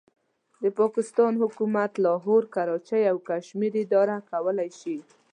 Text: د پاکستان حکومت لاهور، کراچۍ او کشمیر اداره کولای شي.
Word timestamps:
د 0.63 0.65
پاکستان 0.79 1.33
حکومت 1.43 1.91
لاهور، 2.05 2.43
کراچۍ 2.55 3.03
او 3.11 3.17
کشمیر 3.29 3.73
اداره 3.83 4.15
کولای 4.29 4.69
شي. 4.79 4.97